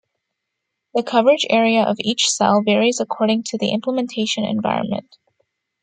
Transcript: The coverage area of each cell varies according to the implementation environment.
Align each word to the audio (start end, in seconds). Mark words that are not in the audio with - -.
The 0.95 1.03
coverage 1.03 1.45
area 1.47 1.83
of 1.85 1.95
each 1.99 2.27
cell 2.27 2.63
varies 2.65 2.99
according 2.99 3.43
to 3.49 3.57
the 3.59 3.69
implementation 3.69 4.43
environment. 4.43 5.15